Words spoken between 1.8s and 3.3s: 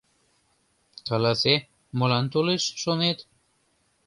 молан толеш, шонет?